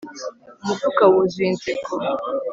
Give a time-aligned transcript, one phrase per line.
[0.61, 1.91] umufuka wuzuye inseko